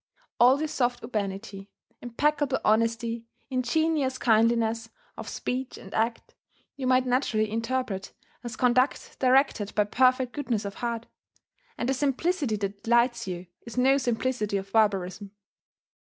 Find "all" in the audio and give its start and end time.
0.39-0.57